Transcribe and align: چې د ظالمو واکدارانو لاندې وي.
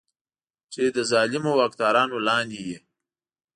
چې 0.73 0.83
د 0.95 0.97
ظالمو 1.11 1.51
واکدارانو 1.61 2.17
لاندې 2.27 2.59
وي. 2.65 2.77